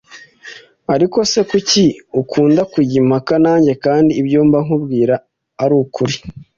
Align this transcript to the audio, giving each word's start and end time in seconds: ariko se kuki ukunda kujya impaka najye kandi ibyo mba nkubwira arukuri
ariko 0.93 1.17
se 1.31 1.39
kuki 1.49 1.85
ukunda 2.21 2.61
kujya 2.71 2.95
impaka 3.01 3.33
najye 3.43 3.73
kandi 3.85 4.11
ibyo 4.21 4.39
mba 4.47 4.59
nkubwira 4.65 5.15
arukuri 5.63 6.15